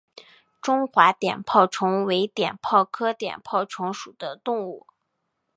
[0.63, 4.87] 中华碘泡虫为碘泡科碘泡虫属的动物。